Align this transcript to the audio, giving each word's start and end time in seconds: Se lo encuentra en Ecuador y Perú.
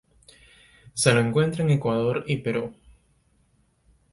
Se 0.95 1.13
lo 1.13 1.19
encuentra 1.19 1.63
en 1.63 1.69
Ecuador 1.69 2.23
y 2.27 2.37
Perú. 2.37 2.73